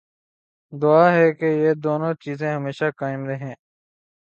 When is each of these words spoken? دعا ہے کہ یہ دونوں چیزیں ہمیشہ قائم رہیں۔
دعا 0.73 1.11
ہے 1.13 1.31
کہ 1.33 1.45
یہ 1.45 1.73
دونوں 1.83 2.13
چیزیں 2.23 2.53
ہمیشہ 2.53 2.85
قائم 2.97 3.25
رہیں۔ 3.25 3.53